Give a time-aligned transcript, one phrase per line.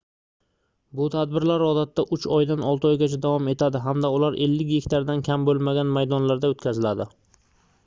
[0.99, 5.95] bu tadbirlar odatda uch oydan olti oygacha davom etadi hamda ular 50 gektardan kam boʻlmagan
[5.99, 7.11] maydonlarda oʻtkaziladi